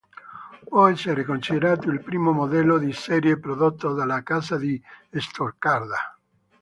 Può 0.67 0.87
essere 0.87 1.23
considerato 1.23 1.87
il 1.91 2.01
primo 2.01 2.31
modello 2.31 2.79
"di 2.79 2.91
serie" 2.91 3.37
prodotto 3.37 3.93
dalla 3.93 4.23
casa 4.23 4.57
di 4.57 4.81
Stoccarda. 5.11 6.17